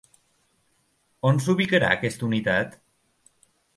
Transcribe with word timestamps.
On 1.31 1.41
s'ubicarà 1.47 1.91
aquesta 1.99 2.27
unitat? 2.31 2.77